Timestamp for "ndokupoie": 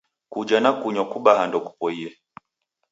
1.47-2.09